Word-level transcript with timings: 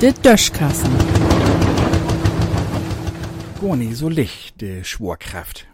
De 0.00 0.14
Döschkassen. 0.14 0.90
Gar 3.60 3.94
so 3.94 4.08
licht, 4.08 4.58
de 4.58 4.82
Schwurkraft. 4.82 5.66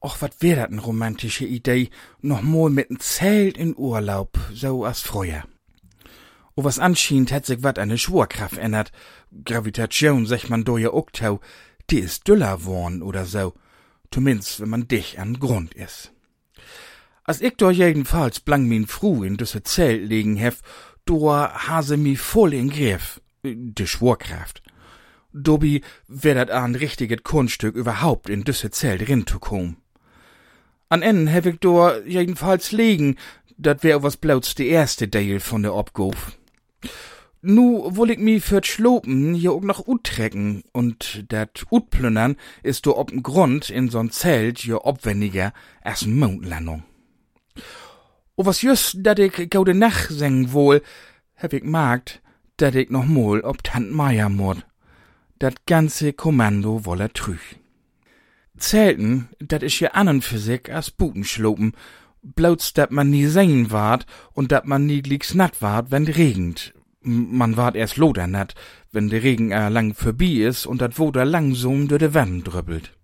Och, 0.00 0.20
wat 0.20 0.42
wär 0.42 0.56
dat 0.56 0.70
n 0.70 0.80
romantische 0.80 1.44
Idee, 1.44 1.88
noch 2.22 2.42
mal 2.42 2.70
mit 2.70 2.90
n 2.90 2.98
Zelt 2.98 3.56
in 3.56 3.76
Urlaub, 3.76 4.38
so 4.52 4.84
as 4.84 5.02
früher. 5.02 5.44
O 6.56 6.64
was 6.64 6.80
anschient, 6.80 7.30
hat 7.30 7.46
sich 7.46 7.62
wat 7.62 7.76
de 7.76 7.96
Schwurkraft 7.96 8.58
ändert. 8.58 8.90
Gravitation, 9.44 10.26
sech 10.26 10.48
man 10.48 10.64
do 10.64 10.78
ja 10.78 10.92
oktau, 10.92 11.38
die 11.90 12.00
is 12.00 12.18
düller 12.18 12.64
worn 12.64 13.02
oder 13.02 13.24
so. 13.24 13.52
Zumindest, 14.10 14.58
wenn 14.60 14.70
man 14.70 14.88
dich 14.88 15.20
an 15.20 15.38
Grund 15.38 15.74
is. 15.74 16.10
Als 17.22 17.40
ich 17.40 17.56
do 17.56 17.70
jedenfalls 17.70 18.40
blang 18.40 18.66
min 18.66 18.88
Fru 18.88 19.22
in 19.22 19.36
düsse 19.36 19.62
Zelt 19.62 20.08
legen 20.08 20.34
hef, 20.34 20.62
do 21.06 21.30
hase 21.30 21.96
mi 21.96 22.16
voll 22.16 22.52
in 22.52 22.68
Griff, 22.68 23.20
de 23.42 23.86
Schwurkraft. 23.86 24.62
Dobi 25.32 25.82
wär 26.08 26.34
dat 26.34 26.50
ein 26.50 26.74
richtiges 26.74 27.22
Kunststück 27.22 27.74
überhaupt 27.76 28.28
in 28.28 28.44
düsse 28.44 28.70
Zelt 28.70 29.08
rinzukommen. 29.08 29.76
An 30.88 31.02
Enden 31.02 31.32
hab 31.32 31.46
ich 31.46 31.58
do 31.58 31.90
jedenfalls 32.06 32.72
liegen, 32.72 33.16
dat 33.58 33.82
wär 33.82 34.02
was 34.02 34.16
blauts 34.16 34.54
de 34.54 34.66
erste 34.66 35.08
Deal 35.08 35.40
von 35.40 35.62
der 35.62 35.74
Obgof. 35.74 36.32
Nu 37.42 37.88
woll 37.90 38.10
ich 38.10 38.18
mi 38.18 38.40
für 38.40 38.64
Schlopen 38.64 39.34
hier 39.34 39.52
auch 39.52 39.62
noch 39.62 39.86
utrecken 39.86 40.64
und 40.72 41.24
dat 41.28 41.64
Utplündern 41.70 42.36
ist 42.62 42.86
do 42.86 42.98
ob'n 42.98 43.22
Grund 43.22 43.70
in 43.70 43.88
so'n 43.88 44.10
Zelt 44.10 44.60
jo 44.60 44.80
obwendiger 44.82 45.52
als 45.82 46.06
Mondlandung. 46.06 46.82
O 48.36 48.44
was 48.44 48.60
just 48.62 48.98
dat 49.02 49.18
ich 49.18 49.48
gaude 49.50 49.74
Nacht 49.74 50.08
singen 50.10 50.52
wohl, 50.52 50.82
hab 51.36 51.52
ich 51.52 51.64
markt, 51.64 52.20
dat 52.58 52.74
ich 52.74 52.90
noch 52.90 53.06
mal 53.06 53.40
ob 53.40 53.62
Tant 53.64 53.90
Meier 53.92 54.28
mord. 54.28 54.66
Dat 55.38 55.66
ganze 55.66 56.12
Kommando 56.12 56.84
wolle 56.84 57.12
trüch. 57.12 57.56
Zelten, 58.58 59.28
dat 59.38 59.62
is 59.62 59.78
ja 59.80 59.90
an 59.92 60.08
und 60.08 60.24
für 60.24 60.38
sich 60.38 60.72
as 60.72 60.90
Butenschlopen, 60.90 61.72
bloß 62.22 62.72
dat 62.74 62.90
man 62.90 63.10
nie 63.10 63.26
sehen 63.26 63.70
ward 63.70 64.06
und 64.32 64.50
dat 64.52 64.66
man 64.66 64.86
nie 64.86 65.02
glieks 65.02 65.34
natt 65.34 65.60
ward, 65.60 65.90
wenn 65.90 66.06
regend. 66.06 66.74
M- 67.04 67.36
Man 67.36 67.56
ward 67.56 67.76
erst 67.76 67.96
lodernat, 67.98 68.54
wenn 68.92 69.08
der 69.10 69.22
Regen 69.22 69.50
er 69.50 69.70
lang 69.70 69.94
vorbei 69.94 70.46
is 70.48 70.66
und 70.66 70.80
dat 70.80 70.98
Woder 70.98 71.24
langsam 71.24 71.86
durch 71.88 72.00
de 72.00 72.14
Wangen 72.14 72.44
drübbelt. 72.44 72.95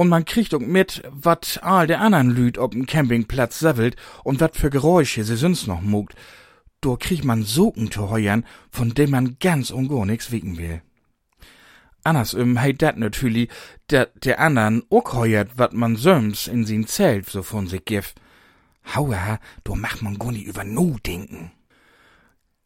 Und 0.00 0.08
man 0.08 0.24
kriegt 0.24 0.54
auch 0.54 0.60
mit, 0.60 1.02
wat 1.10 1.60
all 1.62 1.86
der 1.86 2.00
andern 2.00 2.30
Lüd 2.30 2.56
ob'n 2.56 2.86
Campingplatz 2.86 3.58
savelt 3.58 3.96
und 4.24 4.40
wat 4.40 4.56
für 4.56 4.70
Geräusche 4.70 5.24
sie 5.24 5.36
sonst 5.36 5.66
noch 5.66 5.82
mogt. 5.82 6.14
Do 6.80 6.96
kriegt 6.96 7.22
man 7.22 7.42
Socken 7.42 7.90
zu 7.90 8.08
heuern, 8.08 8.46
von 8.70 8.94
dem 8.94 9.10
man 9.10 9.36
ganz 9.40 9.70
und 9.70 9.88
gar 9.88 10.06
nix 10.06 10.32
wicken 10.32 10.56
will. 10.56 10.80
Andersum 12.02 12.58
heit 12.62 12.80
dat 12.80 12.96
natürlich, 12.96 13.50
dat 13.88 14.24
der 14.24 14.40
andern 14.40 14.84
ook 14.88 15.12
heuert, 15.12 15.58
wat 15.58 15.74
man 15.74 15.96
söms 15.96 16.48
in 16.48 16.64
sin 16.64 16.86
Zelt 16.86 17.28
so 17.28 17.42
von 17.42 17.66
sich 17.66 17.84
gif. 17.84 18.14
Hauer, 18.94 19.38
do 19.64 19.74
macht 19.74 20.00
man 20.00 20.18
gar 20.18 20.32
nicht 20.32 20.46
über 20.46 20.64
no 20.64 20.96
denken. 21.04 21.50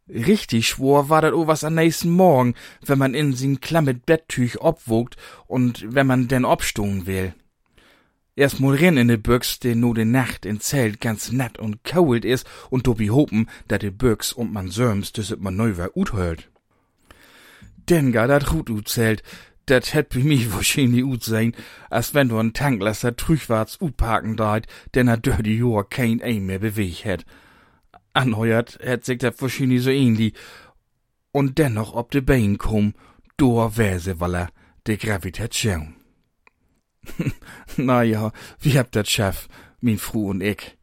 Richtig 0.07 0.69
schwor 0.69 1.09
war 1.09 1.23
dat 1.23 1.33
o 1.33 1.47
was 1.47 1.65
am 1.65 1.75
nächsten 1.75 2.11
Morgen, 2.11 2.55
wenn 2.85 2.99
man 2.99 3.15
in 3.15 3.33
sin 3.33 3.61
klammet 3.61 4.05
Betttüch 4.05 4.61
obwogt 4.61 5.17
und 5.47 5.95
wenn 5.95 6.07
man 6.07 6.29
denn 6.29 6.45
obstungen 6.45 7.07
will. 7.07 7.35
Erst 8.37 8.61
mal 8.61 8.75
rin 8.75 8.99
in 8.99 9.09
de 9.09 9.17
Büchs, 9.17 9.61
de 9.61 9.75
no 9.75 9.95
de 9.95 10.05
Nacht 10.05 10.45
in 10.45 10.61
Zelt 10.61 11.01
ganz 11.01 11.33
natt 11.33 11.59
und 11.59 11.85
kalt 11.85 12.25
is 12.27 12.45
und 12.69 12.87
dobi 12.87 13.07
hopen, 13.07 13.49
dat 13.69 13.83
de 13.83 13.91
Büchs 13.91 14.33
und 14.33 14.53
man 14.53 14.69
söms, 14.69 15.13
dass 15.13 15.31
it 15.31 15.41
man 15.41 15.57
neu 15.57 15.77
wer 15.77 15.97
uthört. 15.97 16.51
Denn 17.89 18.13
gar 18.13 18.29
dat 18.29 18.47
gut 18.47 18.69
utzählt, 18.69 19.23
dat 19.67 19.95
hätt 19.95 20.15
wie 20.15 20.25
mich 20.25 20.53
wahrscheinlich 20.53 21.05
ut 21.05 21.25
sein, 21.25 21.55
als 21.89 22.13
wenn 22.13 22.29
du 22.29 22.37
ein 22.39 22.53
Tanklasser 22.53 23.17
trüchwarts 23.17 23.81
utparken 23.81 24.37
deit, 24.37 24.67
denn 24.95 25.09
er 25.09 25.17
dör 25.17 25.43
die 25.43 25.59
Jahr 25.59 25.85
kein 25.89 26.21
ein 26.21 26.45
mehr 26.45 26.59
bewegt 26.59 27.05
hätt. 27.05 27.25
Anheuert 28.15 28.79
hätt 28.81 29.05
sich 29.05 29.19
dat 29.19 29.41
wahrscheinlich 29.43 29.83
so 29.83 29.91
ähnlich. 29.91 30.35
Und 31.33 31.59
dennoch 31.59 31.95
ob 31.95 32.11
de 32.11 32.21
Bein 32.21 32.59
komm, 32.59 32.95
do 33.37 33.77
wäse 33.77 34.21
waller 34.21 34.51
de 34.87 34.97
Gravitation. 34.97 35.97
Na 37.77 38.03
ja, 38.03 38.33
wie 38.61 38.79
habt 38.79 38.97
dat 38.97 39.09
Chef, 39.09 39.49
min 39.81 39.99
Fru 39.99 40.31
und 40.31 40.41
ich. 40.41 40.79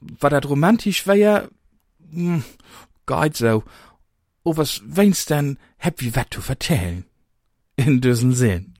War 0.00 0.30
dat 0.30 0.46
romantisch 0.46 1.06
wär? 1.06 1.50
Hm, 2.10 2.44
geht 3.06 3.36
so. 3.36 3.64
O 4.44 4.56
was 4.56 4.82
weinst 4.84 5.30
denn, 5.30 5.58
heb 5.78 6.00
wie 6.00 6.14
wat 6.14 6.32
zu 6.32 6.40
vertellen? 6.40 7.04
In 7.76 8.00
diesem 8.00 8.32
Sinn. 8.32 8.73